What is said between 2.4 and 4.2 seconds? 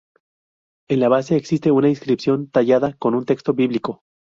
tallada con un texto bíblico.